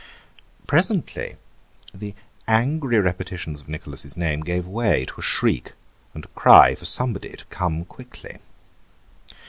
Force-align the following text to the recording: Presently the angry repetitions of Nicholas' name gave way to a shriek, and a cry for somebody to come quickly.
Presently 0.65 1.35
the 1.93 2.15
angry 2.47 2.97
repetitions 2.99 3.61
of 3.61 3.69
Nicholas' 3.69 4.17
name 4.17 4.39
gave 4.39 4.65
way 4.65 5.05
to 5.05 5.19
a 5.19 5.21
shriek, 5.21 5.73
and 6.15 6.25
a 6.25 6.29
cry 6.29 6.73
for 6.73 6.85
somebody 6.85 7.29
to 7.37 7.45
come 7.51 7.85
quickly. 7.85 8.39